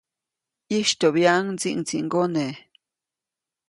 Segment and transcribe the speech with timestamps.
[0.71, 2.45] ʼYistyoʼbyaʼuŋ ndsiʼŋdsiŋgone.